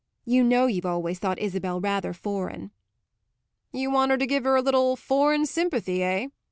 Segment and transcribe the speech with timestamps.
[0.25, 2.71] You know you've always thought Isabel rather foreign."
[3.71, 6.29] "You want her to give her a little foreign sympathy, eh?